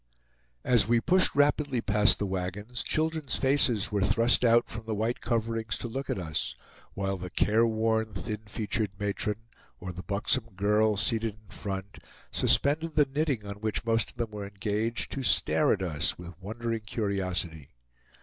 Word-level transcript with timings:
As 0.63 0.87
we 0.87 0.99
pushed 0.99 1.35
rapidly 1.35 1.79
past 1.79 2.17
the 2.17 2.25
wagons, 2.25 2.81
children's 2.81 3.35
faces 3.35 3.91
were 3.91 4.01
thrust 4.01 4.43
out 4.43 4.67
from 4.67 4.87
the 4.87 4.95
white 4.95 5.21
coverings 5.21 5.77
to 5.77 5.87
look 5.87 6.09
at 6.09 6.17
us; 6.17 6.55
while 6.95 7.17
the 7.17 7.29
care 7.29 7.67
worn, 7.67 8.15
thin 8.15 8.41
featured 8.47 8.89
matron, 8.97 9.45
or 9.79 9.91
the 9.91 10.01
buxom 10.01 10.45
girl, 10.55 10.97
seated 10.97 11.35
in 11.43 11.49
front, 11.55 11.99
suspended 12.31 12.95
the 12.95 13.05
knitting 13.13 13.45
on 13.45 13.57
which 13.57 13.85
most 13.85 14.09
of 14.09 14.17
them 14.17 14.31
were 14.31 14.47
engaged 14.47 15.11
to 15.11 15.21
stare 15.21 15.71
at 15.71 15.83
us 15.83 16.17
with 16.17 16.33
wondering 16.41 16.81
curiosity. 16.81 17.69